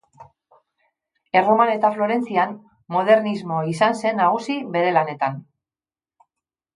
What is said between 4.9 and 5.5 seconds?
lanetan.